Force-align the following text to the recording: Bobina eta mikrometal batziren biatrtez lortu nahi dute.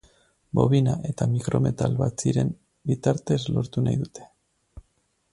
Bobina 0.59 0.93
eta 1.09 1.25
mikrometal 1.33 1.97
batziren 1.99 2.49
biatrtez 2.91 3.39
lortu 3.57 3.85
nahi 3.89 4.01
dute. 4.05 4.27